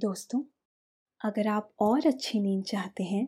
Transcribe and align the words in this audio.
दोस्तों, 0.00 0.40
अगर 1.20 1.48
आप 1.48 1.70
और 1.80 2.06
अच्छी 2.06 2.38
नींद 2.40 2.62
चाहते 2.64 3.02
हैं 3.02 3.26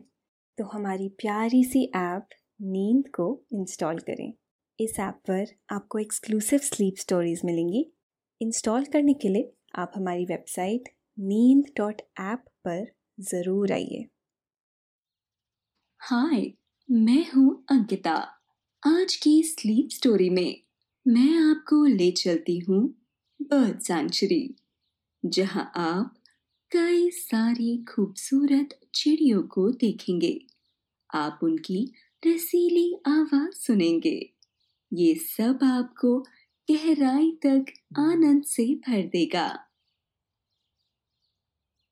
तो 0.57 0.63
हमारी 0.65 1.09
प्यारी 1.19 1.63
सी 1.63 1.83
ऐप 1.95 2.29
नींद 2.61 3.07
को 3.07 3.25
इंस्टॉल 3.53 3.99
करें। 3.99 4.33
इस 4.79 4.97
ऐप 4.99 5.19
पर 5.27 5.53
आपको 5.71 5.99
एक्सक्लूसिव 5.99 6.59
स्लीप 6.59 6.95
स्टोरीज 6.97 7.41
मिलेंगी। 7.45 7.85
इंस्टॉल 8.41 8.85
करने 8.85 9.13
के 9.13 9.29
लिए 9.29 9.51
आप 9.75 9.91
हमारी 9.95 10.25
वेबसाइट 10.25 10.89
नींद 11.17 11.69
डॉट 11.77 12.01
ऐप 12.21 12.45
पर 12.65 12.85
ज़रूर 13.23 13.71
आइए। 13.71 14.05
हाय, 16.01 16.51
मैं 16.89 17.25
हूँ 17.31 17.63
अंकिता। 17.71 18.15
आज 18.83 19.15
की 19.17 19.41
स्लीप 19.43 19.89
स्टोरी 19.91 20.29
में 20.31 20.55
मैं 21.05 21.37
आपको 21.41 21.85
ले 21.85 22.11
चलती 22.13 22.57
हूँ 22.59 22.83
बर्ड 23.39 23.79
सेंचुरी, 23.81 24.55
जहाँ 25.23 25.71
आप 25.77 26.13
कई 26.73 27.09
सारी 27.09 27.83
खूबसूरत 27.83 28.79
चिड़ियों 28.95 29.43
को 29.43 29.71
देखेंगे। 29.71 30.45
आप 31.13 31.39
उनकी 31.43 31.93
रसीली 32.27 33.01
आवाज़ 33.07 33.51
सुनेंगे। 33.51 34.33
ये 34.93 35.15
सब 35.15 35.59
आपको 35.63 36.19
गहराई 36.71 37.31
तक 37.31 37.65
आनंद 37.99 38.43
से 38.43 38.75
भर 38.75 39.07
देगा। 39.07 39.65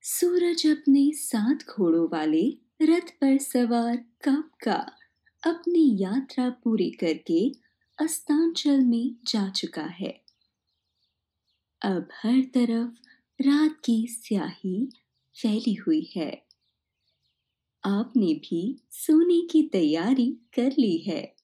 सूरज 0.02 0.68
अपने 0.68 1.12
सात 1.12 1.66
घोड़ों 1.70 2.10
वाले 2.12 2.58
रथ 2.82 3.10
पर 3.22 3.38
सवार 3.38 3.98
कब 3.98 4.52
का 4.64 4.86
अपनी 5.44 5.98
यात्रा 6.02 6.50
पूरी 6.50 6.92
करके 6.92 7.52
अस्तांचल 8.00 8.80
में 8.80 9.16
जा 9.28 9.50
चुका 9.50 9.86
है। 9.86 10.22
अब 11.82 12.08
हर 12.24 12.42
तरफ़ 12.42 13.11
रात 13.42 13.82
की 13.86 14.08
स्याही 14.08 14.90
फैली 15.42 15.74
हुई 15.74 16.14
है। 16.16 16.48
आपने 17.86 18.34
भी 18.34 18.82
सोने 18.92 19.48
की 19.48 19.64
तैयारी 19.64 20.32
कर 20.32 20.72
ली 20.72 20.98
है। 20.98 21.36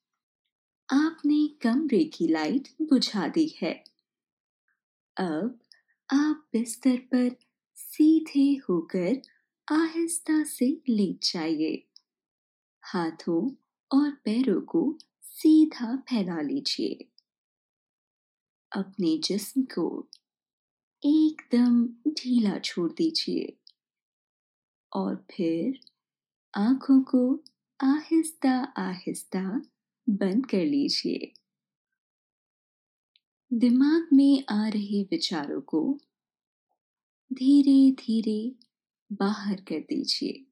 आपने 0.90 1.48
कमरे 1.48 2.04
की 2.04 2.28
लाइट 2.28 2.68
बुझा 2.82 3.28
दी 3.28 3.56
है। 3.62 3.84
अब 5.18 5.60
आप 6.14 6.48
बिस्तर 6.54 6.98
पर 6.98 7.36
सीधे 7.76 8.62
होकर 8.70 9.22
आहिस्ता 9.72 10.44
से 10.44 10.82
लेट 10.90 11.34
जाइए। 11.34 11.88
हाथों 12.84 13.52
और 13.98 14.12
पैरों 14.12 14.62
को 14.62 14.98
सीधा 15.22 15.96
फैला 15.96 16.42
लीजिए। 16.42 17.10
अपने 18.72 19.18
जिस्म 19.18 19.64
को 19.64 20.10
एकदम 21.04 21.88
ढीला 22.12 22.60
छोड़ 22.60 22.92
दीजिए। 22.92 23.58
और 24.94 25.16
फिर 25.16 25.80
आँखों 26.56 27.02
को 27.02 27.44
आहिस्ता 27.84 28.52
आहिस्ता 28.78 29.62
बंद 30.10 30.46
कर 30.46 30.66
लीजिए। 30.66 31.34
दिमाग 33.54 34.10
में 34.14 34.44
आ 34.50 34.68
रहे 34.68 35.04
विचारों 35.04 35.62
को 35.62 36.00
धीरे 37.34 37.92
धीरे 37.92 38.56
बाहर 39.12 39.62
कर 39.62 39.80
दीजिए। 39.80 40.46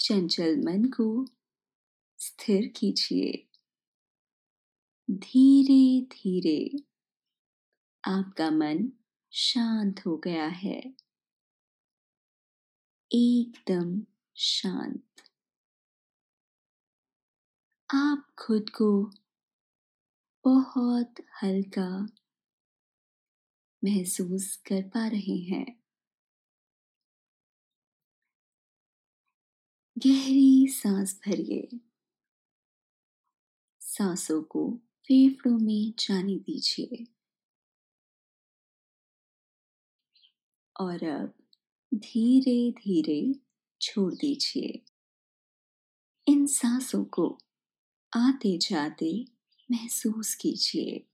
चंचल 0.00 0.56
मन 0.64 0.84
को 0.84 1.26
स्थिर 2.18 2.72
कीजिए। 2.76 3.46
धीरे 5.10 6.00
धीरे 6.04 6.86
आपका 8.06 8.50
मन 8.50 8.92
शांत 9.32 10.00
हो 10.06 10.16
गया 10.16 10.46
है। 10.46 10.94
एकदम 13.10 14.02
शांत। 14.36 15.02
आप 17.94 18.26
खुद 18.38 18.70
को 18.70 19.10
बहुत 20.44 21.14
हल्का 21.42 22.06
महसूस 23.84 24.56
कर 24.56 24.82
पा 24.82 25.06
रहे 25.08 25.36
हैं। 25.36 25.66
गहरी 29.96 30.66
सांस 30.68 31.20
भरिए। 31.26 31.80
सांसों 33.80 34.42
को 34.42 34.70
फेफड़ों 35.04 35.58
में 35.58 35.92
जाने 35.98 36.36
दीजिए। 36.36 37.15
और 40.80 41.04
अब 41.04 41.32
धीरे 41.94 42.70
धीरे 42.70 43.34
छोड़ 43.80 44.14
दीजिए। 44.14 44.82
इन 46.28 46.46
सांसों 46.46 47.04
को 47.04 47.38
आते 48.16 48.58
जाते 48.58 49.24
महसूस 49.70 50.34
कीजिए। 50.34 51.06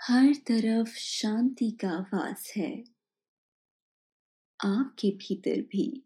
हर 0.00 0.34
तरफ़ 0.34 0.88
शांति 0.88 1.70
का 1.70 1.98
वास 2.14 2.52
है। 2.56 2.84
आपके 4.64 5.10
भीतर 5.10 5.60
भी। 5.60 6.04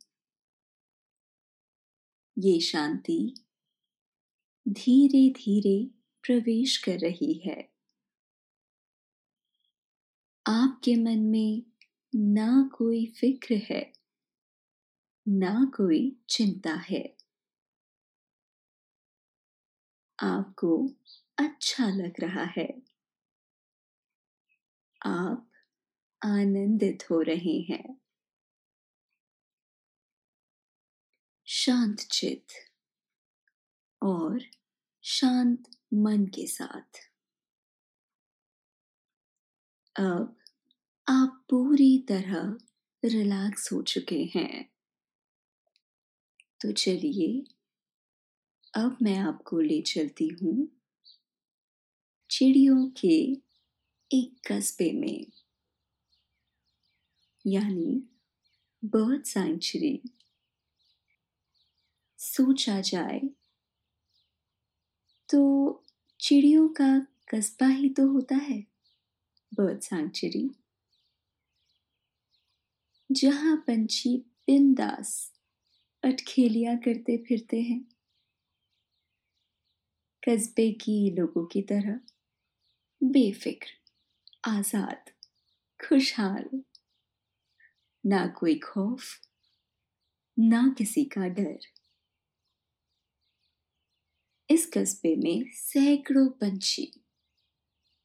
ये 2.39 2.61
शांति 2.61 3.35
धीरे 4.69 5.31
धीरे 5.31 5.91
प्रवेश 6.23 6.77
कर 6.77 6.99
रही 6.99 7.33
है। 7.47 7.74
आपके 10.47 10.95
मन 10.97 11.19
में 11.25 11.63
ना 12.13 12.49
कोई 12.75 13.05
फ़िक्र 13.21 13.61
है, 13.71 13.83
ना 15.27 15.51
कोई 15.77 16.01
चिंता 16.29 16.75
है। 16.89 17.05
आपको 20.19 20.71
अच्छा 21.39 21.89
लग 21.91 22.21
रहा 22.21 22.45
है। 22.57 22.69
आप 25.01 25.47
आनंदित 26.23 27.05
हो 27.11 27.21
रहे 27.23 27.59
हैं। 27.71 27.97
शांत 31.49 32.01
चित 32.11 32.53
और 34.03 34.39
शांत 35.05 35.69
मन 35.95 36.27
के 36.27 36.47
साथ। 36.47 37.01
अब 39.97 40.37
आप 41.09 41.45
पूरी 41.51 41.99
तरह 42.09 42.57
रिलैक्स 43.05 43.73
हो 43.73 43.83
चुके 43.83 44.23
हैं। 44.35 44.69
तो 46.61 46.73
चलिए, 46.73 47.45
अब 48.75 48.97
मैं 49.03 49.19
आपको 49.19 49.61
ले 49.61 49.81
चलती 49.83 50.29
हूँ 50.43 50.69
चिड़ियों 52.31 52.87
के 53.01 53.17
एक 54.11 54.53
कस्बे 54.53 54.93
में। 54.93 55.27
यानी 57.47 58.03
बर्ड 58.85 59.25
सेंचुरी 59.25 60.01
सोचा 62.19 62.81
जाए 62.81 63.21
तो 65.29 65.41
चिड़ियों 66.21 66.69
का 66.69 66.99
कस्बा 67.31 67.67
ही 67.67 67.89
तो 67.89 68.07
होता 68.09 68.37
है। 68.37 68.74
बर्ड 69.61 69.81
सेंचुरी 69.81 70.51
जहाँ 73.11 73.57
पंछी 73.57 74.17
बिंदास 74.47 75.33
अटखेलियाँ 76.03 76.77
करते 76.77 77.17
फिरते 77.19 77.61
हैं। 77.61 77.81
कस्बे 80.23 80.71
की 80.73 81.11
लोगों 81.11 81.45
की 81.47 81.63
तरह 81.63 82.01
बेफिक्र, 83.03 83.69
आज़ाद, 84.45 85.11
खुशहाल। 85.81 86.63
ना 88.05 88.27
कोई 88.27 88.59
खौफ, 88.59 89.03
ना 90.39 90.75
किसी 90.79 91.05
का 91.05 91.29
डर। 91.29 91.59
इस 94.51 94.67
कस्बे 94.67 95.17
में 95.17 95.45
सैकड़ों 95.53 96.29
पंछी 96.29 97.04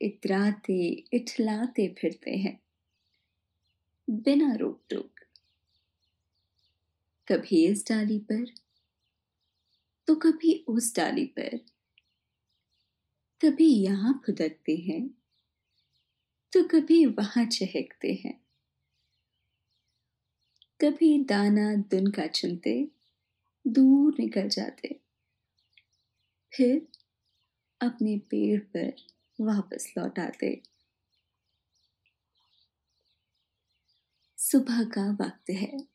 इतराते, 0.02 1.06
इठलाते 1.14 1.88
फिरते 2.00 2.32
हैं। 2.32 2.60
बिना 4.08 4.56
रोक 4.56 4.82
टोक 4.90 5.20
कभी 7.28 7.66
इस 7.68 7.86
डाली 7.90 8.20
पर 8.20 8.46
तो 10.08 10.16
कभी 10.16 10.54
उस 10.68 10.96
डाली 10.96 11.26
पर। 11.26 11.58
कभी 13.42 13.68
यहाँ 13.68 14.14
फुदकते 14.26 14.76
हैं 14.76 15.10
तो 16.54 16.64
कभी 16.64 17.06
वहाँ 17.06 17.46
चहकते 17.46 18.14
हैं। 18.14 18.34
कभी 20.80 21.18
दाना 21.24 21.76
दुन 21.76 22.12
का 22.12 22.28
चुनते, 22.28 22.88
दूर 23.68 24.16
निकल 24.20 24.50
जाते। 24.50 25.00
फिर 26.54 26.88
अपने 27.82 28.18
पेड़ 28.18 28.60
पर 28.60 28.94
वापस 29.42 29.94
लौट 29.98 30.20
आते। 30.20 30.62
सुबह 34.38 34.84
का 34.84 35.12
वक्त 35.12 35.50
है। 35.50 35.88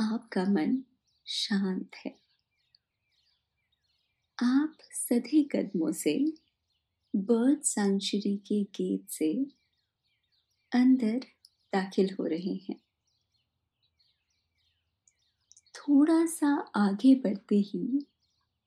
आपका 0.00 0.44
मन 0.44 0.84
शांत 1.26 1.90
है। 2.06 2.18
आप 4.42 4.78
सधे 4.82 5.42
कदमों 5.44 5.92
से 5.92 6.32
बर्ड 7.16 7.62
सेंचुरी 7.62 8.36
के 8.36 8.64
गेट 8.64 9.10
से 9.10 9.46
अंदर 10.72 11.18
दाखिल 11.72 12.16
हो 12.20 12.26
रहे 12.26 12.54
हैं। 12.54 12.80
थोड़ा 15.74 16.26
सा 16.26 16.72
आगे 16.76 17.14
बढ़ते 17.14 17.56
ही 17.56 18.06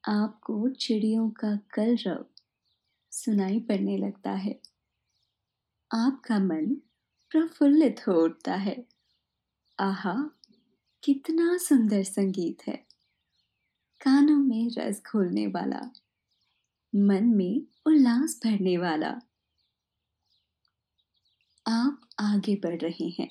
आपको 0.07 0.69
चिड़ियों 0.69 1.29
का 1.29 1.55
कलरव 1.55 2.25
सुनाई 3.11 3.59
पड़ने 3.59 3.97
लगता 3.97 4.31
है। 4.31 4.59
आपका 5.93 6.39
मन 6.39 6.75
प्रफुल्लित 7.29 8.07
हो 8.07 8.13
उठता 8.13 8.53
है। 8.55 8.85
आहा, 9.79 10.29
कितना 11.03 11.57
सुंदर 11.57 12.03
संगीत 12.03 12.67
है। 12.67 12.85
कानों 14.01 14.37
में 14.37 14.69
रस 14.77 15.01
घोलने 15.13 15.47
वाला, 15.47 15.91
मन 16.95 17.23
में 17.23 17.61
उल्लास 17.85 18.39
भरने 18.43 18.77
वाला। 18.77 19.19
आप 21.67 22.09
आगे 22.19 22.55
बढ़ 22.55 22.81
रहे 22.81 23.09
हैं। 23.09 23.29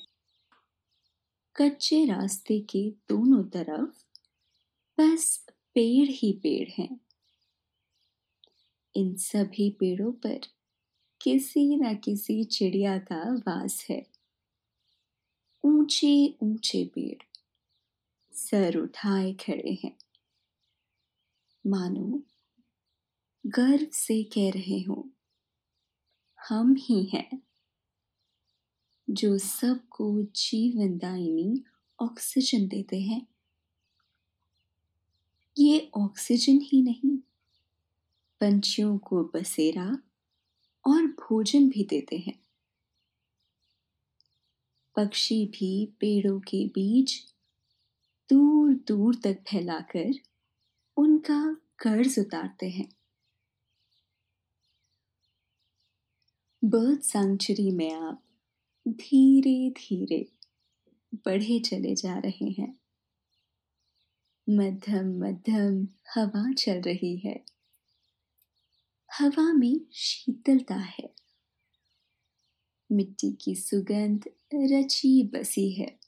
कच्चे 1.57 2.05
रास्ते 2.05 2.61
के 2.61 2.91
दोनों 2.91 3.45
तरफ़ 3.45 4.05
बस 5.01 5.47
पेड़ 5.75 6.11
ही 6.11 6.33
पेड़ 6.33 6.69
हैं। 6.79 7.01
इन 8.95 9.15
सभी 9.15 9.71
पेड़ों 9.71 10.13
पर 10.13 10.41
किसी 11.21 11.77
न 11.77 11.95
किसी 11.95 12.43
चिड़िया 12.45 12.99
का 12.99 13.23
वास 13.49 13.85
है। 13.91 14.03
ऊँचे 15.65 16.35
ऊँचे 16.43 16.85
पेड़ 16.85 17.23
सर 18.33 18.77
उठाए 18.77 19.33
खड़े 19.33 19.79
हैं। 19.85 19.97
मानो, 21.67 22.23
गर्व 23.47 23.87
से 23.93 24.23
कह 24.25 24.51
रहे 24.51 24.81
हो, 24.81 25.09
हम 26.39 26.75
ही 26.79 27.03
हैं 27.05 27.43
जो 29.09 29.37
सबको 29.39 30.13
जीवनदायिनी 30.23 31.63
ऑक्सीजन 31.99 32.67
देते 32.69 33.01
हैं। 33.01 33.27
ये 35.57 35.91
ऑक्सीजन 35.95 36.61
ही 36.63 36.83
नहीं 36.83 37.19
पंछियों 38.41 38.99
को 38.99 39.25
बसेरा 39.25 39.99
और 40.87 41.07
भोजन 41.07 41.69
भी 41.69 41.85
देते 41.85 42.17
हैं। 42.17 42.41
पक्षी 44.97 45.47
भी 45.47 45.87
पेड़ों 45.87 46.41
के 46.41 46.67
बीच 46.67 47.21
दूर 48.31 48.75
दूर 48.75 49.15
तक 49.15 49.45
फैलाकर 49.51 50.11
उनका 50.97 51.57
कर्ज 51.79 52.19
उतारते 52.19 52.69
हैं। 52.69 52.89
बर्ड 56.65 57.01
सेंचुरी 57.01 57.71
में 57.71 57.95
आप 57.95 58.23
धीरे 58.89 59.71
धीरे 59.71 60.33
बढ़े 61.15 61.61
चले 61.61 61.95
जा 61.95 62.19
रहे 62.19 62.51
हैं। 62.51 62.81
मध्यम 64.51 65.19
मध्यम 65.19 65.89
हवा 66.17 66.53
चल 66.53 66.81
रही 66.81 67.17
है। 67.17 67.60
हवा 69.13 69.53
में 69.53 69.81
शीतलता 69.93 70.75
है। 70.75 71.11
मिट्टी 72.91 73.33
की 73.33 73.55
सुगंध 73.55 74.29
रची 74.55 75.23
बसी 75.35 75.71
है। 75.71 75.99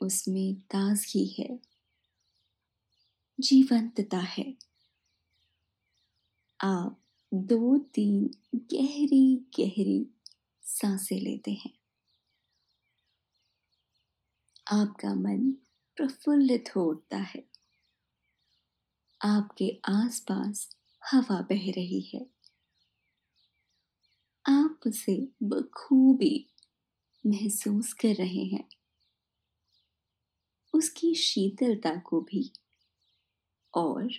उसमें 0.00 0.54
ताजगी 0.54 1.26
है। 1.38 1.58
जीवंतता 3.40 4.18
है। 4.18 4.54
आप 6.60 7.00
दो 7.34 7.78
तीन 7.78 8.30
गहरी 8.54 9.36
गहरी 9.58 10.06
साँसें 10.62 11.20
लेते 11.20 11.50
हैं। 11.50 11.72
आपका 14.72 15.14
मन 15.14 15.50
प्रफुल्लित 15.96 16.76
हो 16.76 16.84
उठता 16.84 17.16
है। 17.16 17.44
आपके 19.20 19.80
आसपास 19.88 20.76
हवा 21.12 21.40
बह 21.40 21.70
रही 21.70 22.00
है। 22.00 22.26
आप 24.46 24.80
उसे 24.86 25.28
बखूबी 25.42 26.46
महसूस 27.26 27.92
कर 27.92 28.14
रहे 28.14 28.44
हैं। 28.44 28.68
उसकी 30.74 31.14
शीतलता 31.14 31.96
को 31.96 32.20
भी 32.20 32.52
और 33.74 34.12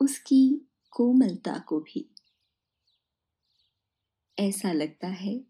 उसकी 0.00 0.68
कोमलता 0.90 1.58
को 1.58 1.80
भी। 1.80 2.14
ऐसा 4.38 4.72
लगता 4.72 5.08
है, 5.08 5.44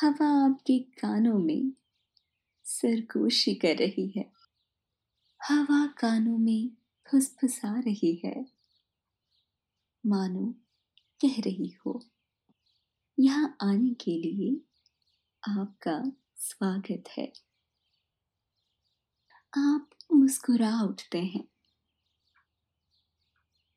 हवा 0.00 0.44
आपके 0.44 0.78
कानों 0.78 1.38
में 1.38 1.72
सरगोशी 2.64 3.54
कर 3.54 3.76
रही 3.76 4.12
है। 4.16 4.32
हवा 5.48 5.86
कानों 5.86 6.38
में 6.38 6.70
फुसफुसा 7.10 7.80
रही 7.80 8.22
है। 8.24 8.57
मानो 10.06 10.54
कह 11.20 11.40
रही 11.40 11.76
हो। 11.86 12.00
यहाँ 13.18 13.56
आने 13.62 13.94
के 13.94 14.10
लिए 14.10 14.60
आपका 15.58 16.12
स्वागत 16.36 17.04
है। 17.18 17.32
आप 19.56 19.90
मुस्कुरा 20.12 20.82
उठते 20.82 21.18
हैं। 21.18 21.48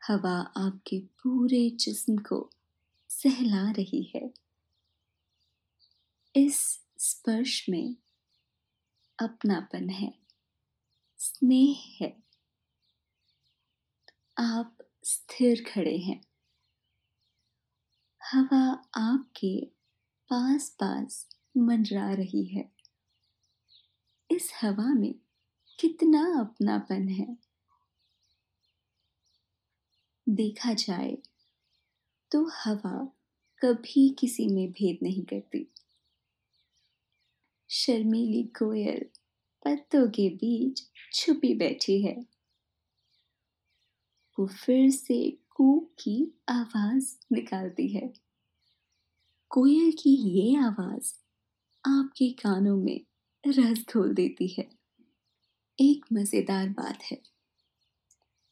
हवा 0.01 0.39
आपके 0.57 0.99
पूरे 0.99 1.69
जिस्म 1.69 2.17
को 2.17 2.49
सहला 3.09 3.71
रही 3.71 4.11
है। 4.15 4.33
इस 6.35 6.79
स्पर्श 6.97 7.65
में 7.69 7.95
अपनापन 9.19 9.89
है। 9.89 10.13
स्नेह 11.19 11.97
है। 12.01 12.23
आप 14.37 14.80
स्थिर 15.03 15.63
खड़े 15.67 15.97
हैं। 15.97 16.21
हवा 18.33 18.83
आपके 18.95 19.65
पास 20.29 20.69
पास 20.69 21.29
मंडरा 21.57 22.13
रही 22.13 22.45
है। 22.45 22.71
इस 24.31 24.51
हवा 24.61 24.93
में 24.93 25.13
कितना 25.79 26.39
अपनापन 26.39 27.07
है। 27.07 27.37
देखा 30.29 30.73
जाए 30.73 31.17
तो 32.31 32.49
हवा 32.49 33.05
कभी 33.61 34.15
किसी 34.19 34.47
में 34.47 34.71
भेद 34.71 34.99
नहीं 35.03 35.23
करती। 35.23 35.73
शर्मीली 37.69 38.43
कोयल 38.43 39.05
पत्तों 39.65 40.07
के 40.07 40.29
बीच 40.29 40.83
छुपी 41.13 41.53
बैठी 41.53 42.01
है। 42.01 42.40
वो 44.41 44.47
फिर 44.47 44.89
से 44.91 45.37
कूक 45.49 45.91
की 45.99 46.33
आवाज़ 46.49 47.15
निकालती 47.33 47.87
है। 47.87 48.13
कोयल 49.51 49.91
की 49.91 50.09
ये 50.09 50.55
आवाज़ 50.57 51.13
आपके 51.87 52.29
कानों 52.29 52.77
में 52.77 53.01
रस 53.47 53.85
घोल 53.93 54.13
देती 54.13 54.47
है। 54.47 54.69
एक 55.79 56.05
मज़ेदार 56.13 56.69
बात 56.69 57.03
है। 57.03 57.21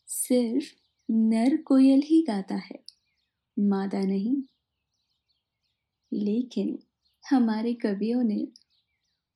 सिर्फ़ 0.07 0.65
नर 1.11 1.57
कोयल 1.57 2.01
ही 2.05 2.21
गाता 2.21 2.55
है, 2.55 2.79
मादा 3.59 4.01
नहीं। 4.01 4.43
लेकिन 6.13 6.79
हमारे 7.29 7.73
कवियों 7.73 8.23
ने 8.23 8.47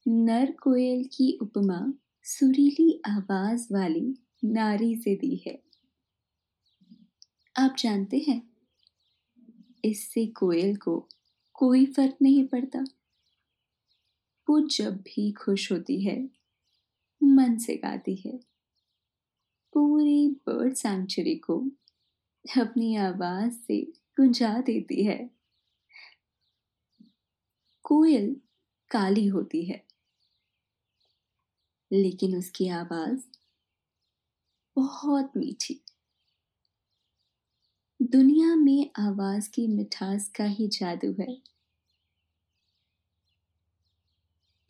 नर 0.07 0.51
कोयल 0.51 1.03
की 1.03 1.39
उपमा 1.41 1.93
सुरीली 2.24 3.01
आवाज़ 3.07 3.67
वाली 3.74 4.17
नारी 4.45 4.95
से 4.95 5.15
दी 5.15 5.43
है। 5.48 5.63
आप 7.55 7.75
जानते 7.79 8.17
हैं, 8.27 8.41
इससे 9.86 10.25
कोयल 10.27 10.75
को 10.75 10.98
कोई 11.55 11.86
फ़र्क 11.86 12.15
नहीं 12.22 12.43
पड़ता। 12.48 12.83
वो 14.48 14.60
जब 14.67 14.98
भी 14.98 15.31
खुश 15.31 15.72
होती 15.72 16.01
है, 16.01 16.17
मन 17.22 17.57
से 17.57 17.75
गाती 17.75 18.15
है। 18.15 18.38
पूरी 19.74 20.27
बर्ड 20.48 20.74
सेंचुरी 20.74 21.36
को 21.36 21.60
अपनी 22.45 22.95
आवाज़ 22.95 23.53
से 23.53 23.81
गुंजा 24.17 24.53
देती 24.62 25.03
है। 25.03 25.19
कोयल 27.86 28.36
काली 28.91 29.27
होती 29.27 29.63
है, 29.65 29.83
लेकिन 31.91 32.36
उसकी 32.38 32.67
आवाज़ 32.67 33.22
बहुत 34.77 35.31
मीठी 35.38 35.83
दुनिया 38.13 38.55
में 38.55 38.89
आवाज़ 39.00 39.50
की 39.50 39.67
मिठास 39.67 40.29
का 40.29 40.43
ही 40.43 40.67
जादू 40.67 41.15
है। 41.20 41.36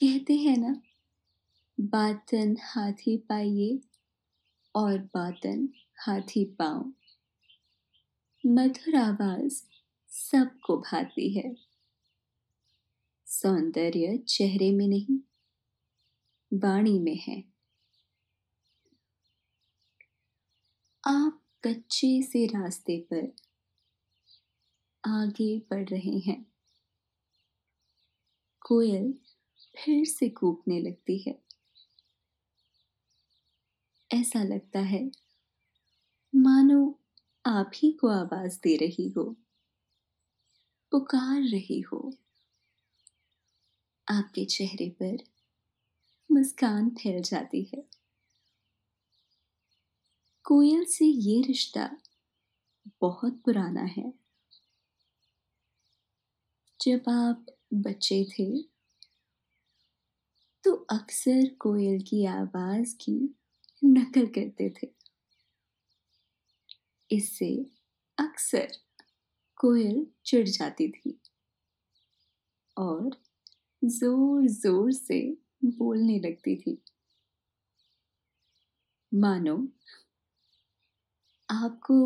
कहते 0.01 0.33
हैं 0.33 0.57
ना, 0.57 0.81
बातन 1.79 2.57
हाथी 2.61 3.17
पाइए 3.17 3.81
और 4.75 4.97
बातन 4.97 5.69
हाथी 6.07 6.45
पाओ 6.45 6.85
मधुर 8.45 8.95
आवाज़ 8.95 9.63
सबको 10.09 10.77
भाती 10.77 11.33
है। 11.33 11.55
सौंदर्य 13.27 14.17
चेहरे 14.17 14.71
में 14.71 14.87
नहीं, 14.87 15.19
वाणी 16.53 16.99
में 16.99 17.19
है। 17.27 17.43
आप 21.07 21.42
कच्चे 21.63 22.11
से 22.21 22.45
रास्ते 22.45 22.97
पर 23.13 23.31
आगे 25.03 25.47
बढ़ 25.71 25.87
रहे 25.89 26.17
हैं। 26.19 26.45
कोयल 28.61 29.13
फिर 29.77 30.05
से 30.05 30.29
कूकने 30.29 30.79
लगती 30.79 31.17
है। 31.17 31.37
ऐसा 34.11 34.43
लगता 34.43 34.79
है, 34.79 35.09
मानो 36.33 36.79
आप 37.45 37.71
ही 37.75 37.91
को 37.91 38.07
आवाज़ 38.07 38.59
दे 38.63 38.75
रही 38.75 39.09
हो, 39.09 39.35
पुकार 40.91 41.41
रही 41.41 41.79
हो। 41.81 42.01
आपके 44.07 44.45
चेहरे 44.45 44.89
पर 45.01 45.17
मुस्कान 46.29 46.89
फैल 46.89 47.21
जाती 47.21 47.63
है। 47.73 47.83
कोयल 50.45 50.83
से 50.85 51.05
ये 51.05 51.41
रिश्ता 51.41 51.89
बहुत 53.01 53.41
पुराना 53.45 53.81
है। 53.89 54.11
जब 56.79 57.09
आप 57.09 57.45
बच्चे 57.83 58.23
थे 58.31 58.45
तो 60.63 60.73
अक्सर 60.91 61.47
कोयल 61.61 62.01
की 62.01 62.25
आवाज़ 62.25 62.95
की 62.95 63.17
नकल 63.81 64.25
करते 64.35 64.69
थे। 64.77 64.87
इससे 67.09 67.49
अक्सर 68.17 68.71
कोयल 69.59 70.05
चिढ़ 70.25 70.47
जाती 70.47 70.89
थी 70.91 71.17
और 72.77 73.09
ज़ोर 73.81 74.47
ज़ोर 74.49 74.91
से 74.91 75.19
बोलने 75.65 76.19
लगती 76.19 76.55
थी। 76.55 76.77
मानो 79.11 79.55
आपको 81.53 81.97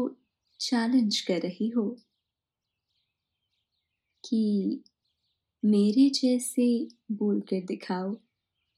चैलेंज 0.59 1.19
कर 1.21 1.41
रही 1.41 1.69
हो 1.69 1.87
कि 4.23 4.83
मेरे 5.63 6.09
जैसे 6.13 6.67
बोलकर 7.11 7.65
दिखाओ 7.65 8.13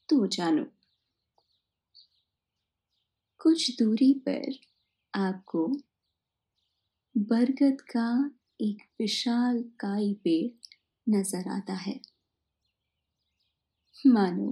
तो 0.09 0.25
जानो। 0.27 0.65
कुछ 3.39 3.69
दूरी 3.79 4.13
पर 4.27 4.57
आपको 5.13 5.67
बरगद 7.15 7.81
का 7.91 8.07
एक 8.61 8.81
विशाल 8.99 9.61
काई 9.79 10.13
पेड़ 10.23 10.69
नज़र 11.07 11.49
आता 11.49 11.73
है। 11.73 11.99
मानो 14.05 14.49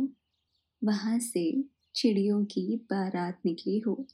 वहाँ 0.81 1.17
से 1.19 1.43
चिड़ियों 1.95 2.43
की 2.45 2.65
बारात 2.91 3.39
निकली 3.45 3.79
हो। 3.79 4.05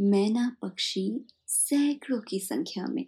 मैना 0.00 0.56
पक्षी 0.62 1.26
सैकड़ों 1.46 2.20
की 2.20 2.40
संख्या 2.40 2.86
में 2.86 3.04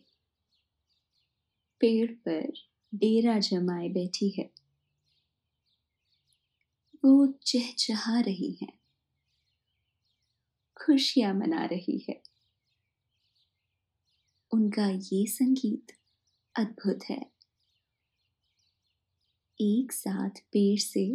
पेड़ 1.80 2.10
पर 2.12 2.52
डेरा 2.94 3.38
जमाए 3.38 3.88
बैठी 3.88 4.28
है। 4.30 4.50
वो 7.04 7.26
चहचहा 7.46 8.20
रही 8.20 8.58
है, 8.62 8.68
खुशियाँ 10.76 11.34
मना 11.34 11.64
रही 11.64 12.06
है। 12.10 12.20
उनका 14.50 14.88
ये 14.88 15.26
संगीत 15.26 15.96
अद्भुत 16.56 17.04
है। 17.10 17.20
एक 19.60 19.92
साथ 19.92 20.40
पेड़ 20.52 20.78
से 20.78 21.06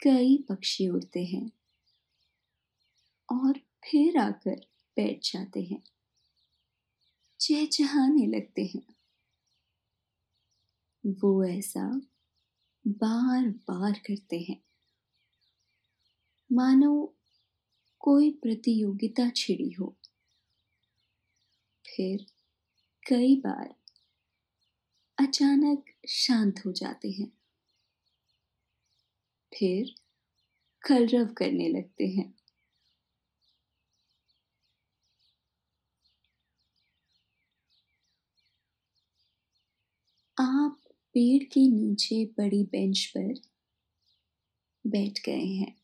कई 0.00 0.44
पक्षी 0.48 0.88
उड़ते 0.88 1.24
हैं 1.24 1.50
और 3.28 3.60
फिर 3.84 4.18
आकर 4.18 4.56
बैठ 4.96 5.20
जाते 5.22 5.62
हैं। 5.62 5.82
चहचहाने 7.40 8.26
लगते 8.26 8.62
हैं। 8.62 8.82
वो 11.06 11.44
ऐसा 11.44 12.00
बार 12.86 13.48
बार 13.48 13.92
करते 13.92 14.38
हैं। 14.38 14.62
मानो 16.52 17.14
कोई 17.98 18.30
प्रतियोगिता 18.30 19.30
छिड़ी 19.30 19.70
हो। 19.70 19.96
फिर 21.86 22.26
कई 23.08 23.36
बार 23.36 23.74
अचानक 25.18 25.84
शांत 26.08 26.62
हो 26.66 26.72
जाते 26.72 27.10
हैं। 27.10 27.32
फिर 29.54 29.94
खलरव 30.84 31.26
करने 31.26 31.68
लगते 31.68 32.06
हैं। 32.06 32.39
आप 40.40 40.80
पेड़ 41.14 41.44
के 41.44 41.60
नीचे 41.60 42.24
बड़ी 42.24 42.64
बेंच 42.64 43.12
पर 43.16 43.34
बैठ 44.86 45.18
गए 45.26 45.44
हैं। 45.44 45.76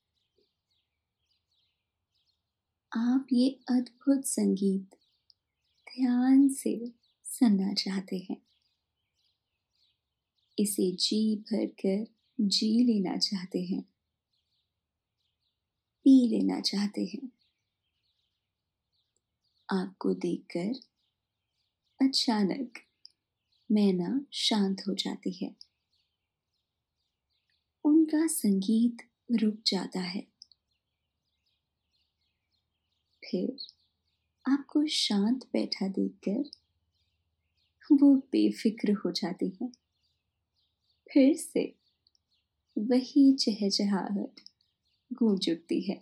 आप 2.97 3.27
ये 3.33 3.61
अद्भुत 3.71 4.25
संगीत 4.25 4.97
ध्यान 5.87 6.49
से 6.49 6.93
सुनना 7.25 7.75
चाहते 7.75 8.17
हैं। 8.31 8.37
इसे 10.59 10.93
जी 10.93 11.37
भर 11.37 11.67
कर 11.67 12.07
जी 12.41 12.85
लेना 12.85 13.17
चाहते 13.17 13.63
हैं। 13.63 13.83
पी 16.05 16.29
लेना 16.29 16.61
चाहते 16.61 17.05
हैं। 17.05 17.31
आपको 19.69 20.15
देखकर 20.15 20.73
अचानक 22.01 22.86
मैना 23.73 24.21
शांत 24.33 24.83
हो 24.89 24.95
जाती 24.95 25.31
है। 25.33 25.57
उनका 27.85 28.27
संगीत 28.27 28.97
रुक 29.41 29.57
जाता 29.67 30.01
है। 30.01 30.27
फिर 33.25 33.57
आपको 34.49 34.87
शांत 34.87 35.45
बैठा 35.53 35.89
देखकर 35.89 36.51
वो 37.93 38.15
बेफिक्र 38.15 38.93
हो 38.93 39.11
जाती 39.11 39.59
है। 39.63 39.73
फिर 41.13 41.37
से 41.37 41.75
वही 42.79 43.35
चहचहाहट 43.35 44.41
गूंज 45.13 45.51
उठती 45.51 45.81
है। 45.81 46.01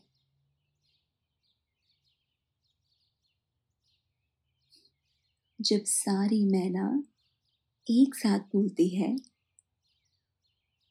जब 5.60 5.84
सारी 5.84 6.44
मैना 6.44 7.02
एक 7.86 8.14
साथ 8.14 8.40
बोलती 8.52 8.88
है। 8.88 9.16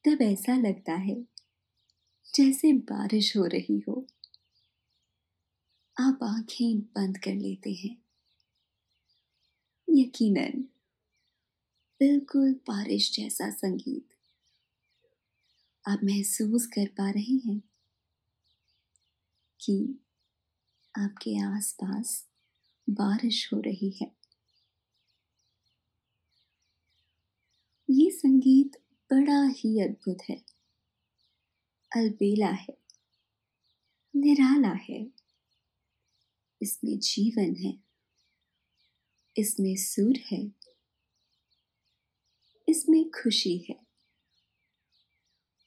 तब 0.05 0.21
ऐसा 0.21 0.55
लगता 0.57 0.93
है 1.01 1.15
जैसे 2.33 2.71
बारिश 2.83 3.35
हो 3.37 3.45
रही 3.45 3.79
हो। 3.87 4.05
आप 5.97 6.19
आँखें 6.23 6.79
बंद 6.79 7.17
कर 7.17 7.33
लेते 7.35 7.71
हैं। 7.73 7.95
यकीनन, 9.87 10.63
बिल्कुल 12.01 12.51
बारिश 12.67 13.11
जैसा 13.15 13.49
संगीत 13.55 14.15
आप 15.85 15.99
महसूस 16.03 16.65
कर 16.67 16.85
पा 16.97 17.09
रहे 17.09 17.37
हैं 17.45 17.61
कि 19.59 19.73
आपके 20.95 21.35
आसपास 21.45 22.15
बारिश 22.87 23.49
हो 23.53 23.59
रही 23.59 23.91
है 24.01 24.11
ये 27.89 28.09
संगीत 28.23 28.75
बड़ा 29.09 29.41
ही 29.47 29.69
अद्भुत 29.81 30.17
है। 30.29 30.35
अलबेला 31.91 32.49
है, 32.49 32.75
निराला 34.13 34.71
है, 34.83 34.99
इसमें 36.61 36.97
जीवन 36.99 37.55
है, 37.55 37.73
इसमें 39.35 39.75
सुर 39.75 40.19
है, 40.31 40.41
इसमें 42.67 43.03
खुशी 43.11 43.57
है, 43.69 43.75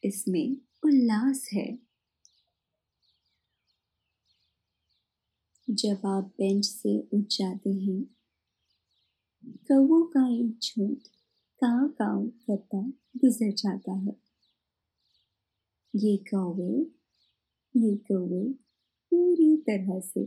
इसमें 0.04 0.56
उल्लास 0.84 1.48
है। 1.52 1.66
जब 5.68 6.06
आप 6.06 6.32
बेंच 6.38 6.64
से 6.64 6.98
उठ 7.14 7.26
जाते 7.30 7.70
हैं 7.70 8.02
कौओं 9.68 10.02
का 10.06 10.26
एक 10.28 10.58
झुंड 10.62 11.15
काव 11.64 11.88
काव 11.88 12.26
करता 12.26 12.80
गुजर 13.16 13.52
जाता 13.52 13.92
है। 13.92 14.16
ये 15.96 16.16
कौवे 16.16 16.80
ये 17.76 17.96
कौवे 17.96 18.52
पूरी 19.10 19.56
तरह 19.56 20.00
से 20.00 20.25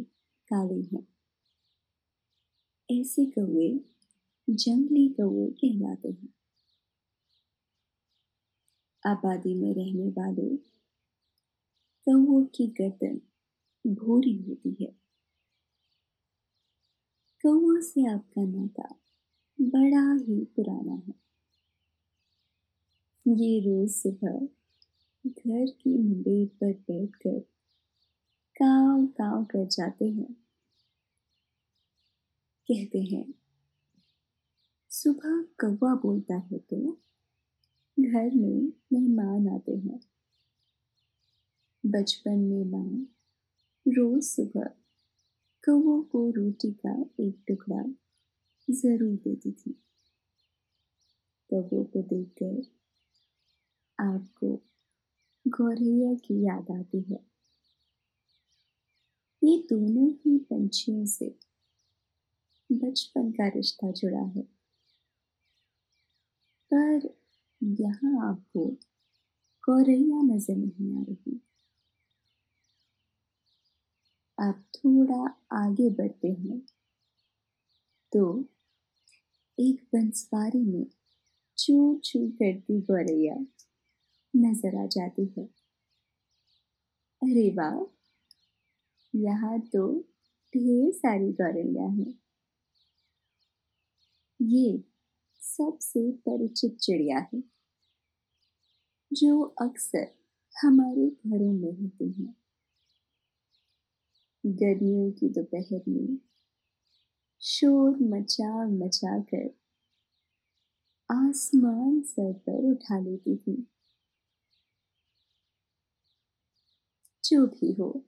काले 0.50 0.82
हैं। 0.82 1.08
ऐसे 2.92 3.26
कौवे 3.26 3.80
जंगली 4.50 5.10
कौवे 5.10 5.52
कहलाते 5.52 6.10
हैं। 6.10 6.34
आबादी 9.06 9.56
में 9.56 9.74
रहने 9.74 10.10
वाले 10.10 10.58
कौओं 12.06 12.46
की 12.46 12.68
गर्दन 12.68 13.22
भूरी 13.94 14.38
होती 14.38 14.78
है। 14.82 14.92
कौओं 17.42 17.82
से 17.82 18.14
आपका 18.14 18.42
नाता 18.46 18.99
बड़ा 19.60 20.14
ही 20.16 20.44
पुराना 20.56 20.94
है। 20.98 21.14
ये 23.26 23.60
रोज 23.60 23.90
सुबह 23.92 24.38
घर 25.26 25.66
की 25.74 25.98
मुंडेर 25.98 26.48
पर 26.62 26.72
बैठकर 26.88 27.40
काव 28.56 29.06
काव 29.18 29.44
कर 29.46 29.66
जाते 29.68 30.06
हैं। 30.06 30.34
कहते 32.70 33.00
हैं, 33.04 33.26
सुबह 34.92 35.42
कौवा 35.60 35.94
बोलता 35.96 36.36
है 36.46 36.58
तो 36.70 36.82
घर 37.98 38.36
में 38.36 38.74
मेहमान 38.94 39.48
आते 39.50 39.76
हैं। 39.78 40.00
बचपन 41.84 42.40
में 42.40 42.66
माँ 42.72 43.08
रोज 43.86 44.24
सुबह 44.24 44.70
कौओं 45.64 46.02
को 46.04 46.30
रोटी 46.32 46.72
का 46.86 47.02
एक 47.20 47.44
टुकड़ा 47.48 47.84
ज़रूर 48.70 49.16
देती 49.18 49.52
थी। 49.52 49.72
कौओं 51.50 51.84
को 51.84 52.02
देखकर 52.02 52.62
आपको 54.00 54.56
गौरैया 55.46 56.14
की 56.16 56.44
याद 56.46 56.72
आती 56.72 57.02
है। 57.02 57.20
ये 59.42 59.58
दोनों 59.70 60.08
ही 60.10 60.38
पंछियों 60.40 61.06
से 61.06 61.36
बचपन 62.70 63.32
का 63.32 63.48
रिश्ता 63.48 63.92
जुड़ा 63.92 64.24
है। 64.36 64.42
पर 66.72 67.10
यहाँ 67.62 68.30
आपको 68.30 68.66
गौरैया 69.64 70.22
नज़र 70.24 70.56
नहीं 70.56 70.96
आ 70.98 71.04
रही। 71.04 71.40
आप 74.38 74.64
थोड़ा 74.76 75.24
आगे 75.58 75.90
बढ़ते 75.90 76.28
हैं 76.28 76.60
तो 78.14 78.22
एक 79.60 79.82
बंसवारी 79.96 80.64
में 80.66 80.86
चू 81.58 81.76
चू 82.04 82.20
करती 82.40 82.80
गौरैया 82.82 83.36
नज़र 84.34 84.78
आ 84.78 84.86
जाती 84.88 85.26
है। 85.38 85.48
अरे 87.22 87.50
वाह! 87.50 87.80
यहाँ 89.14 89.60
तो 89.74 89.88
ढेर 90.54 90.92
सारी 90.92 91.32
गौरैया 91.34 91.88
हैं। 91.88 92.14
ये 94.40 94.84
सबसे 95.42 96.12
परिचित 96.28 96.78
चिड़िया 96.78 97.18
है, 97.34 97.42
जो 99.12 99.42
अक्सर 99.62 100.08
हमारे 100.56 101.08
घरों 101.28 101.52
में 101.54 101.72
होती 101.72 102.12
हैं। 102.12 102.34
गर्मियों 104.44 105.12
की 105.12 105.30
दोपहर 105.30 105.82
में 105.88 106.18
शोर 107.42 107.98
मचा 108.02 108.68
मचा 108.68 109.20
कर। 109.20 109.50
आसमान 111.12 112.02
सर 112.02 112.34
पर 112.34 112.72
उठा 112.72 113.00
लेती 113.00 113.38
थी 113.38 113.68
जो 117.24 117.46
भी 117.48 117.74
हो। 117.74 118.06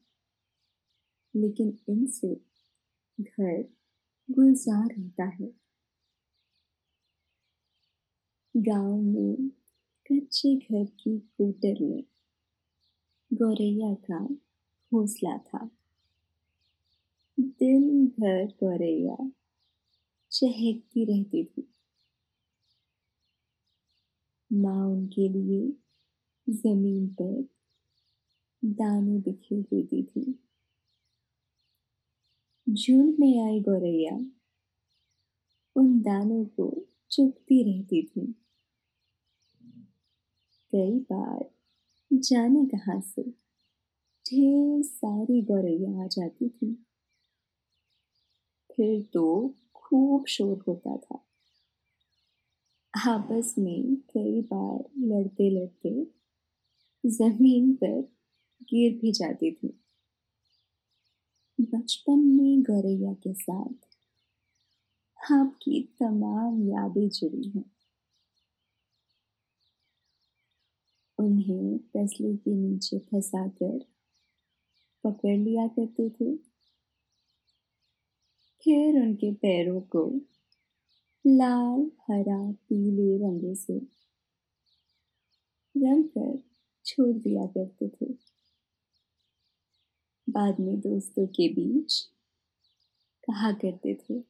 लेकिन 1.36 1.78
इनसे 1.90 2.36
घर 3.22 3.62
गुलजार 4.32 4.90
रहता 4.98 5.24
है। 5.24 5.62
गाँव 8.58 9.02
में, 9.02 9.50
कच्चे 10.12 10.56
घर 10.56 10.86
की 10.86 11.20
कोटर 11.20 11.84
में, 11.84 12.04
गौरैया 13.34 13.94
का 13.94 14.26
घोंसला 14.94 15.38
था। 15.38 15.70
दिन 17.42 18.08
भर 18.08 18.46
गौरैया 18.46 19.32
चहकती 20.32 21.06
रहती 21.06 21.44
थी। 21.44 21.68
माँ 24.54 24.88
उनके 24.88 25.30
लिए 25.30 25.74
ज़मीन 26.54 27.08
पर 27.08 27.48
दाने 28.66 29.20
बिखेर 29.20 29.62
देती 29.62 30.04
थी। 30.04 30.40
झुंड 32.70 33.16
में 33.20 33.44
आई 33.44 33.60
गौरैया 33.60 34.16
उन 35.76 36.02
दानों 36.02 36.46
को 36.46 36.86
चुपती 37.12 37.64
रहती 37.64 38.04
थी। 38.04 38.36
कई 40.74 41.00
बार 41.00 41.50
जाने 42.14 42.66
कहाँ 42.66 43.02
से 43.02 43.24
ढेर 44.26 44.84
सारी 44.84 45.42
गौरैया 45.42 46.04
आ 46.04 46.08
जाती 46.08 46.50
थी। 46.50 46.86
फिर 48.82 49.02
तो 49.14 49.56
खूब 49.76 50.26
शोर 50.26 50.64
होता 50.68 50.98
था। 50.98 51.26
आपस 53.08 53.56
में 53.58 53.96
कई 53.96 54.42
बार 54.42 54.80
लड़ते 54.98 55.50
लड़ते 55.50 56.08
ज़मीन 57.06 57.74
पर 57.74 58.02
गिर 58.64 58.98
भी 58.98 59.12
जाती 59.12 59.52
थी। 59.52 59.80
बचपन 61.60 62.20
में 62.20 62.62
गौरैया 62.62 63.14
के 63.14 63.34
साथ 63.34 63.74
आपकी 65.32 65.82
तमाम 66.00 66.68
यादें 66.68 67.10
जुड़ी 67.10 67.50
हैं। 67.50 67.72
उन्हें 71.20 71.78
तसले 71.78 72.36
के 72.36 72.56
नीचे 72.56 73.00
फंसाकर 73.00 73.80
पकड़ 75.04 75.38
लिया 75.38 75.68
करते 75.68 76.10
थे। 76.10 76.51
फिर 78.62 79.02
उनके 79.02 79.32
पैरों 79.34 79.82
को 79.82 80.06
लाल, 81.28 81.80
हरा, 82.02 82.52
पीले 82.52 83.18
रंगों 83.18 83.54
से 83.54 83.78
रंग 85.76 86.04
कर 86.04 86.42
छोड़ 86.86 87.16
दिया 87.18 87.46
करते 87.48 87.88
थे। 87.88 88.14
बाद 90.30 90.60
में 90.60 90.80
दोस्तों 90.80 91.28
के 91.28 91.48
बीच 91.50 92.02
कहा 93.24 93.52
करते 93.52 93.94
थे, 93.96 94.22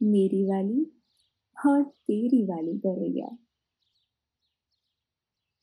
मेरी 0.00 0.44
वाली 0.44 0.86
और 1.56 1.82
तेरी 1.82 2.42
वाली 2.46 2.72
गौरैया 2.78 3.36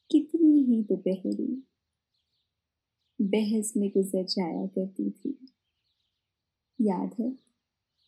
कितनी 0.09 0.63
ही 0.63 0.81
दोपहरी 0.83 1.63
बहस 3.21 3.73
में 3.77 3.89
गुजर 3.89 4.23
जाया 4.25 4.65
करती 4.67 5.09
थी। 5.09 5.37
याद 6.81 7.15
है? 7.19 7.33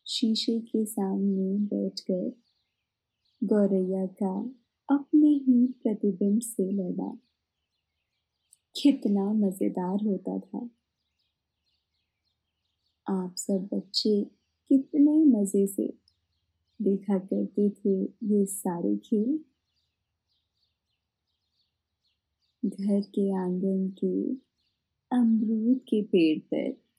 शीशे 0.08 0.60
के 0.60 0.86
सामने 0.86 1.58
बैठकर 1.58 2.32
गौरैया 3.44 4.06
का 4.06 4.56
अपने 4.90 5.28
ही 5.28 5.68
प्रतिबिंब 5.68 6.42
से 6.42 6.72
लड़ा। 6.72 7.18
कितना 8.76 9.34
मज़ेदार 9.34 10.04
होता 10.04 10.40
था। 10.40 10.70
आप 13.08 13.36
सब 13.38 13.70
बच्चे 13.74 14.24
कितने 14.70 15.26
मज़े 15.26 15.68
से 15.68 15.94
देखा 16.82 17.18
करते 17.20 17.70
थे 17.70 18.04
ये 18.04 18.46
सारे 18.46 18.98
खेल। 18.98 19.40
घर 22.66 23.02
के 23.02 23.32
आँगन 23.36 23.90
के 23.90 24.34
अमरूद 25.12 25.78
के 25.78 26.02
पेड़ 26.02 26.40
पर 26.40 26.91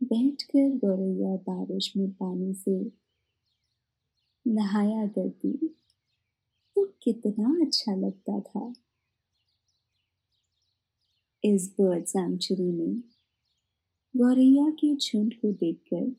बैठकर 0.00 0.68
गौरैया 0.78 1.36
बारिश 1.36 1.92
में 1.96 2.10
पानी 2.10 2.54
से 2.54 2.92
नहाया 4.46 5.06
करती। 5.06 5.52
तो 6.76 6.84
कितना 7.02 7.66
अच्छा 7.66 7.94
लगता 7.94 8.40
था। 8.40 8.72
इस 11.44 11.74
बर्ड 11.80 12.04
सेंचुरी 12.04 12.70
में 12.72 13.02
गौरैया 14.16 14.70
के 14.70 14.94
झुंड 14.96 15.34
को 15.34 15.52
देखकर 15.52 16.12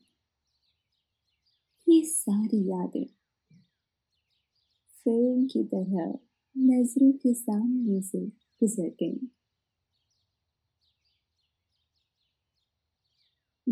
ये 1.88 2.04
सारी 2.04 2.70
यादें 2.70 3.06
फ़िल्म 5.06 5.46
की 5.46 5.64
तरह 5.64 6.18
नज़रों 6.56 7.12
के 7.12 7.34
सामने 7.34 8.02
से 8.02 8.18
गुजर 8.60 8.88
गई। 8.88 9.28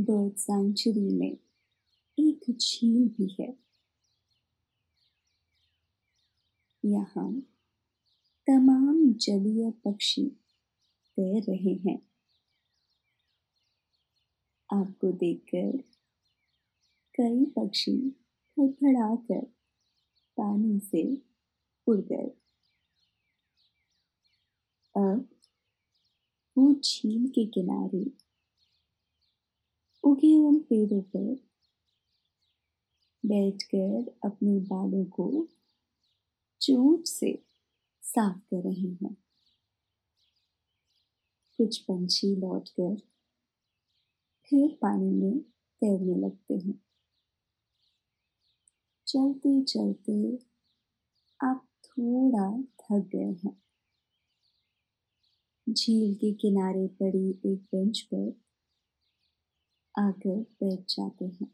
बर्ड 0.01 0.37
सेंचुरी 0.37 1.15
में 1.15 1.39
एक 2.19 2.41
झील 2.51 3.09
भी 3.09 3.37
है। 3.41 3.59
यहाँ 6.85 7.41
तमाम 8.47 9.13
जलीय 9.13 9.71
पक्षी 9.71 10.27
तैर 11.17 11.43
रहे 11.43 11.75
हैं। 11.75 11.99
आपको 14.73 15.13
देखकर 15.13 15.77
कई 17.15 17.45
पक्षी 17.45 18.11
फड़फड़ाकर 18.57 19.45
पानी 20.37 20.81
से 20.81 21.23
उड़ 21.87 22.01
गए। 22.01 22.31
अब 24.97 25.29
वो 26.59 26.73
झील 26.75 27.29
के 27.29 27.47
किनारे 27.47 28.30
उगे 30.05 30.37
उन 30.37 30.59
पेड़ों 30.59 31.03
पर 31.03 31.35
बैठकर 33.27 34.19
अपने 34.25 34.61
बालों 34.61 35.05
को 35.05 35.49
चोट 36.61 37.05
से 37.07 37.43
साफ़ 38.03 38.39
कर 38.39 38.63
रहे 38.63 38.89
हैं। 38.89 39.17
कुछ 41.57 41.79
पंछी 41.79 42.37
लौटकर 42.37 42.97
फिर 44.45 44.79
पानी 44.83 45.11
में 45.11 45.41
तैरने 45.81 46.27
लगते 46.27 46.55
हैं। 46.55 46.83
चलते 49.07 49.63
चलते 49.63 50.39
आप 51.45 51.69
थोड़ा 51.85 52.63
थक 52.63 53.07
गए 53.07 53.49
हैं। 53.49 53.63
झील 55.69 56.15
के 56.15 56.33
किनारे 56.33 56.87
पड़ी 56.87 57.31
एक 57.31 57.59
बेंच 57.61 58.01
पर 58.01 58.50
आकर 60.01 60.37
बैठ 60.37 60.81
जाते 60.89 61.25
हैं। 61.25 61.47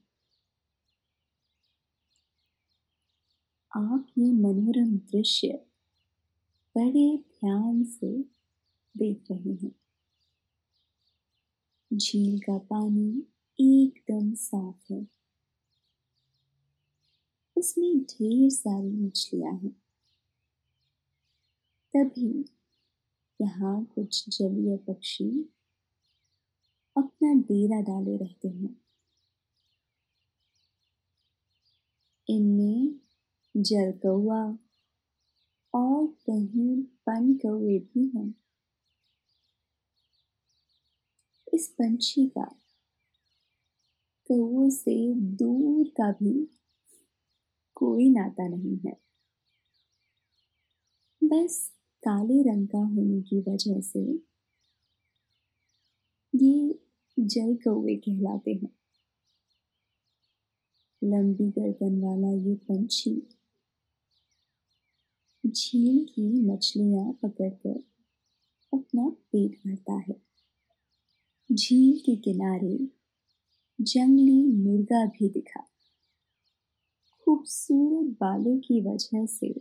आप 3.76 4.06
ये 4.18 4.32
मनोरम 4.32 4.96
दृश्य 4.96 5.48
बड़े 6.76 7.16
ध्यान 7.16 7.84
से 7.84 8.12
देख 8.96 9.24
रहे 9.30 9.54
हैं। 9.54 9.72
झील 11.94 12.40
का 12.40 12.58
पानी 12.58 13.26
एकदम 13.60 14.34
साफ़ 14.34 14.92
है। 14.92 15.06
उसमें 17.56 17.98
ढेर 18.02 18.50
सारी 18.50 18.90
मछलियाँ 18.90 19.52
हैं। 19.52 19.76
तभी 21.94 22.44
यहाँ 23.40 23.84
कुछ 23.84 24.28
जलीय 24.28 24.76
पक्षी 24.76 25.52
अपना 26.96 27.34
डेरा 27.34 27.80
डाले 27.80 28.16
रहते 28.16 28.48
हैं। 28.48 28.76
इनमें 32.30 33.00
जल 33.56 33.92
कौआ 33.92 34.58
और 35.74 36.06
कहीं 36.06 36.82
पन 36.82 37.34
कौए 37.34 37.78
भी 37.78 38.12
हैं। 38.16 38.34
इस 41.54 41.68
पंछी 41.68 42.26
का 42.28 42.44
कौओं 44.26 44.70
से 44.70 45.14
दूर 45.14 45.88
का 45.88 46.12
भी 46.12 46.48
कोई 47.74 48.10
नाता 48.10 48.48
नहीं 48.48 48.76
है। 48.86 48.96
बस 51.24 51.72
काले 52.02 52.42
रंग 52.42 52.68
का 52.68 52.78
होने 52.78 53.22
की 53.22 53.40
वजह 53.40 53.80
से 53.80 54.20
ये 56.34 56.75
जल 57.18 57.54
कौवे 57.54 57.96
कहलाते 57.96 58.50
हैं। 58.50 58.70
लंबी 61.02 61.48
गर्दन 61.50 62.00
वाला 62.00 62.48
ये 62.48 62.54
पंछी 62.54 63.22
झील 65.46 66.04
की 66.04 66.42
मछलियाँ 66.42 67.12
पकड़कर 67.12 67.82
अपना 68.72 69.08
पेट 69.08 69.58
भरता 69.66 69.92
है। 69.92 70.16
झील 71.52 71.98
के 71.98 72.16
किनारे 72.16 72.78
जंगली 73.80 74.42
मुर्गा 74.44 75.04
भी 75.06 75.28
दिखा। 75.28 75.66
खूबसूरत 77.26 78.16
बालों 78.20 78.58
की 78.58 78.80
वजह 78.80 79.26
से 79.26 79.54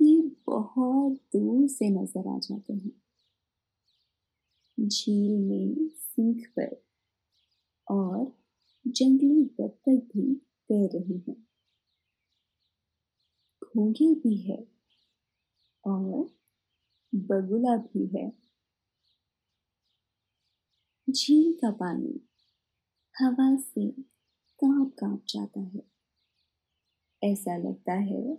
ये 0.00 0.30
बहुत 0.46 1.12
दूर 1.12 1.68
से 1.68 1.88
नज़र 1.90 2.28
आ 2.28 2.38
जाते 2.38 2.72
हैं। 2.72 2.92
झील 4.80 5.38
में 5.38 5.88
सीख 5.88 6.48
पर 6.58 6.76
और 7.90 8.32
जंगली 8.86 9.42
बत्तख 9.60 10.16
भी 10.16 10.34
तैर 10.68 10.90
रही 10.94 11.22
हैं। 11.28 11.46
घोंघे 13.62 14.14
भी 14.14 14.36
है 14.36 14.66
और 15.84 16.28
बगुला 17.14 17.76
भी 17.76 18.06
है। 18.06 18.32
झील 21.10 21.52
का 21.52 21.70
पानी 21.70 22.20
हवा 23.14 23.56
से 23.56 23.90
काँप 24.60 24.94
काँप 24.98 25.22
जाता 25.28 25.60
है। 25.60 25.82
ऐसा 27.22 27.56
लगता 27.56 27.92
है 27.92 28.36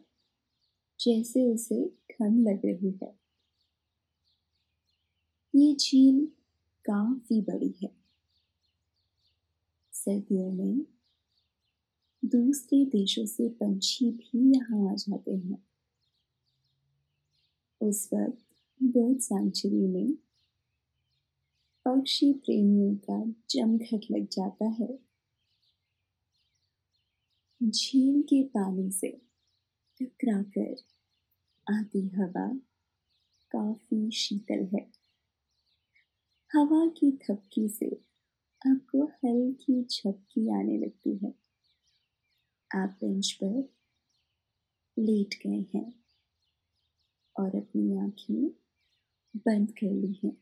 जैसे 0.99 1.53
उसे 1.53 1.85
ठंड 2.11 2.47
लग 2.47 2.65
रही 2.65 2.99
है। 3.03 3.26
ये 5.57 5.75
झील 5.75 6.25
काफ़ी 6.85 7.41
बड़ी 7.41 7.73
है। 7.83 7.95
सर्दियों 9.93 10.51
में 10.51 10.85
दूसरे 12.25 12.85
देशों 12.85 13.25
से 13.25 13.49
पंछी 13.49 14.11
भी 14.11 14.57
यहाँ 14.57 14.91
आ 14.91 14.95
जाते 14.95 15.31
हैं। 15.31 15.67
उस 17.81 18.09
वक्त 18.13 18.45
बर्ड 18.83 19.19
सेंचुरी 19.19 19.87
में 19.87 20.13
पक्षी 21.85 22.33
प्रेमियों 22.33 22.95
का 22.95 23.33
जमघट 23.49 24.01
लग 24.11 24.27
जाता 24.27 24.65
है। 24.65 24.99
झील 27.63 28.21
के 28.21 28.43
पानी 28.43 28.91
से 28.91 29.21
टकराकर 30.01 30.75
आती 31.73 32.07
हवा 32.07 32.47
काफ़ी 33.51 34.11
शीतल 34.11 34.69
है। 34.75 34.96
हवा 36.55 36.85
की 36.87 37.11
थपकी 37.11 37.69
से 37.69 37.85
आपको 38.67 39.03
हल्की 39.05 39.83
झपकी 39.83 40.49
आने 40.59 40.77
लगती 40.77 41.17
है। 41.17 41.33
आप 42.75 42.89
बेंच 42.89 43.31
पर 43.31 43.69
लेट 44.99 45.35
गए 45.45 45.65
हैं 45.75 45.93
और 47.39 47.55
अपनी 47.55 47.97
आँखें 47.97 48.47
बंद 49.35 49.71
कर 49.71 49.91
ली 49.91 50.19
हैं। 50.23 50.37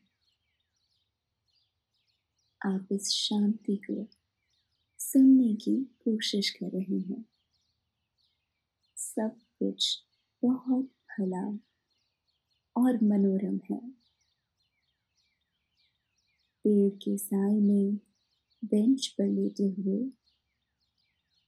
आप 2.66 2.88
इस 2.92 3.08
शांति 3.10 3.76
को 3.76 4.06
सुनने 4.98 5.54
की 5.54 5.84
कोशिश 5.84 6.50
कर 6.50 6.66
रहे 6.66 6.98
हैं। 6.98 7.24
सब 8.96 9.36
कुछ 9.58 10.04
बहुत 10.44 10.84
भला 10.84 11.58
और 12.76 12.98
मनोरम 13.04 13.60
है। 13.70 14.05
पेड़ 16.66 16.90
के 16.90 17.18
साय 17.18 17.60
में 17.60 17.94
बेंच 18.64 19.06
पर 19.06 19.26
लेटे 19.26 19.64
हुए, 19.64 20.10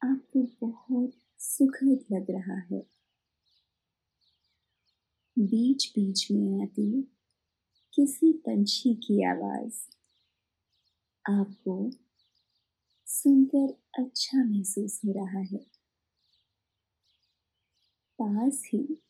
आपको 0.04 0.66
बहुत 0.66 1.12
सुखद 1.38 2.04
लग 2.12 2.26
रहा 2.30 2.58
है। 2.58 2.86
बीच 5.38 5.92
बीच 5.94 6.30
में 6.30 6.62
आती 6.62 7.02
किसी 7.94 8.32
पंछी 8.32 8.94
की 8.94 9.24
आवाज़। 9.24 9.74
आपको 11.30 11.90
सुनकर 13.06 13.74
अच्छा 14.02 14.44
महसूस 14.44 15.00
हो 15.04 15.12
रहा 15.12 15.38
है। 15.38 15.60
पास 18.18 18.62
ही 18.74 19.02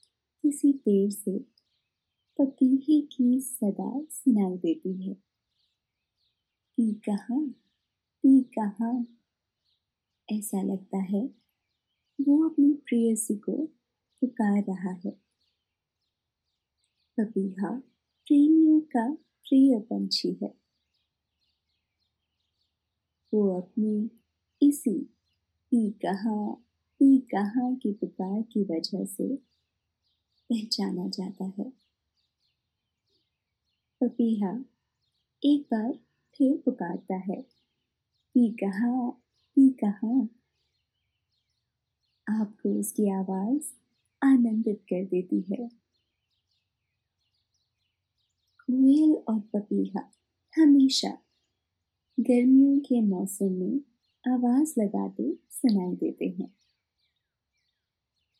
किसी 0.43 0.73
पेड़ 0.73 1.11
से 1.11 1.39
पपीहे 2.41 3.01
की 3.01 3.41
सदा 3.41 4.01
सुनाई 4.11 4.57
देती 4.57 5.09
है। 5.09 5.28
पी 6.79 6.93
कहाँ 6.93 7.41
पी 8.23 8.43
कहाँ। 8.43 9.07
ऐसा 10.33 10.63
लगता 10.63 10.99
है, 10.99 11.23
वो 12.21 12.49
अपनी 12.49 12.73
प्रेयसी 12.73 13.37
को 13.37 13.67
पुकार 14.21 14.63
रहा 14.63 14.91
है। 14.91 15.11
पपीहा 17.21 17.71
प्रेमियों 18.27 18.81
का 18.81 19.15
प्रिय 19.15 19.81
पंछी 19.81 20.39
है। 20.43 20.55
वो 23.35 23.61
अपनी 23.61 24.11
इसी 24.63 24.99
पी 25.71 25.91
कहाँ 25.91 26.55
पी 26.99 27.19
कहाँ 27.19 27.75
की 27.75 27.93
पुकार 27.93 28.43
की 28.43 28.65
वजह 28.65 29.05
से 29.05 29.37
पहचाना 30.51 31.09
जाता 31.09 31.45
है। 31.45 31.73
पपीहा 34.01 34.65
एक 35.45 35.63
बार 35.63 36.08
फिर 36.41 36.57
पुकारता 36.65 37.15
है। 37.15 37.41
पी 38.35 38.51
कहाँ 38.53 39.11
पी 39.57 39.71
कहाँ? 39.71 40.29
आपको 42.27 42.79
उसकी 42.81 43.11
आवाज़ 43.11 43.71
आनंदित 44.23 44.81
कर 44.83 45.05
देती 45.05 45.41
है। 45.51 45.69
कोयल 48.69 49.15
और 49.29 49.41
पपीहा 49.55 50.01
हमेशा 50.55 51.19
गर्मियों 52.19 52.79
के 52.81 53.01
मौसम 53.01 53.53
में 53.53 53.81
आवाज़ 54.25 54.75
लगाते, 54.81 55.33
सुनाई 55.51 55.95
देते 55.97 56.27
हैं। 56.29 56.51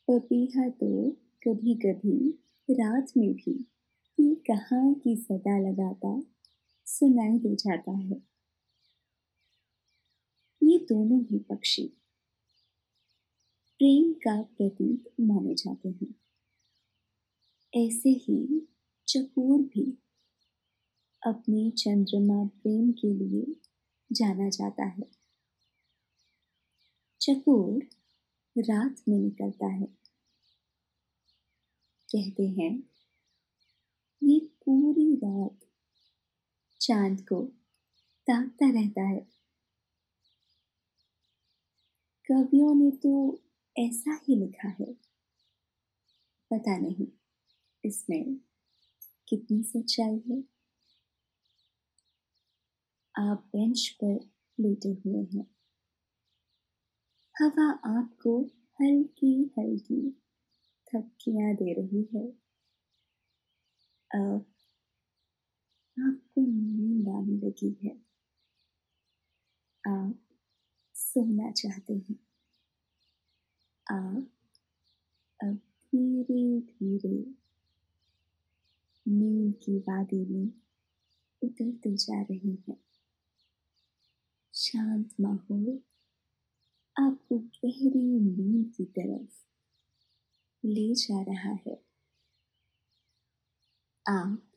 पपीहा 0.09 0.69
तो 0.69 0.89
कभी 1.47 1.75
कभी 1.75 2.31
रात 2.69 3.13
में 3.17 3.33
भी 3.35 3.55
कहाँ 4.51 4.95
की 4.95 5.17
सदा 5.17 5.59
लगाता 5.59 6.21
सुनाई 6.91 7.39
दे 7.39 7.57
जाता 7.57 7.93
है। 7.93 8.23
ये 10.63 10.79
दोनों 10.79 11.25
ही 11.25 11.39
पक्षी 11.39 11.89
प्रेम 13.79 14.13
का 14.13 14.43
प्रतीक 14.43 15.09
माने 15.21 15.55
जाते 15.55 15.89
हैं। 15.89 16.15
ऐसे 17.87 18.09
ही 18.09 18.69
चकोर 19.09 19.63
भी 19.63 19.99
अपने 21.27 21.71
चंद्रमा 21.71 22.45
प्रेम 22.45 22.93
के 22.93 23.15
लिए 23.15 23.57
जाना 24.13 24.49
जाता 24.49 24.85
है। 24.85 25.11
चकोर 27.21 27.89
रात 28.59 28.97
में 29.09 29.19
निकलता 29.19 29.67
है। 29.67 29.87
कहते 32.15 32.43
हैं, 32.43 32.83
ये 34.23 34.41
पूरी 34.41 35.17
रात 35.17 35.48
चाँद 36.89 37.21
को 37.21 37.43
ताकता 38.27 38.71
रहता 38.71 39.03
है। 39.03 39.27
कवियों 42.31 42.75
ने 42.75 42.91
तो 42.91 43.41
ऐसा 43.79 44.21
ही 44.29 44.37
लिखा 44.37 44.69
है। 44.69 44.93
पता 46.51 46.77
नहीं 46.77 47.07
इसमें 47.85 48.37
कितनी 49.29 49.63
सच्चाई 49.63 50.23
है। 50.31 50.45
आप 53.19 53.51
बेंच 53.57 53.89
पर 54.05 54.31
लेटे 54.61 54.89
हुए 54.89 55.25
हैं। 55.25 55.47
हवा 57.41 57.99
आपको 57.99 58.43
हल्की 58.81 59.55
हल्की 59.59 60.11
थपकियाँ 60.87 61.55
दे 61.55 61.73
रही 61.73 62.09
है। 62.15 62.29
अब 64.15 64.45
आपको 65.99 66.41
नींद 66.41 67.09
आने 67.09 67.47
लगी 67.47 67.79
है। 67.85 67.91
आप 69.89 70.19
सोना 70.95 71.51
चाहते 71.51 71.95
हैं। 71.95 72.17
आप 73.93 74.31
अब 75.43 75.55
धीरे 75.55 76.61
धीरे 76.61 77.35
नींद 79.09 79.55
की 79.55 79.79
वादी 79.79 80.25
में 80.27 80.53
उतरते 81.43 81.97
जा 81.97 82.23
रहे 82.23 82.51
हैं। 82.69 82.77
शांत 84.55 85.11
माहौल 85.21 85.81
आपको 86.97 87.39
गहरी 87.39 88.21
नींद 88.21 88.75
की 88.77 88.85
तरफ़ 88.85 89.33
ले 90.67 90.95
जा 90.95 91.23
रहा 91.23 91.59
है। 91.67 91.85
आप 94.09 94.48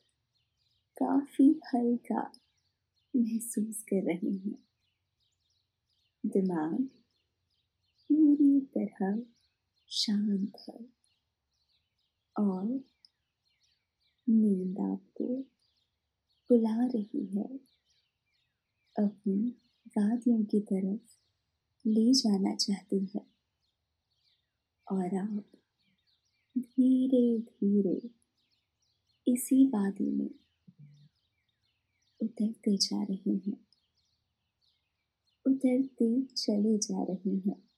काफ़ी 1.01 1.61
हल्का 1.67 2.31
महसूस 3.15 3.83
कर 3.83 4.03
रहे 4.03 4.31
हैं। 4.31 4.57
दिमाग 6.25 6.81
पूरी 8.09 8.59
तरह 8.77 9.23
शांत 9.89 10.51
है 10.69 10.79
और 12.39 12.65
नींद 14.29 14.79
आपको 14.79 15.27
बुला 16.49 16.85
रही 16.85 17.25
है। 17.25 17.59
अपनी 18.99 19.55
वादियों 19.87 20.43
की 20.43 20.59
तरफ़ 20.59 21.17
ले 21.87 22.13
जाना 22.13 22.55
चाहती 22.55 23.05
है 23.15 23.25
और 24.91 25.15
आप 25.17 25.43
धीरे 26.57 27.39
धीरे 27.39 28.09
इसी 29.27 29.65
वादी 29.67 30.11
में 30.11 30.29
उतरते 32.21 32.77
जा 32.77 33.03
रहे 33.03 33.33
हैं। 33.33 33.65
उतरते 35.47 36.25
चले 36.25 36.77
जा 36.77 37.03
रहे 37.03 37.35
हैं। 37.35 37.70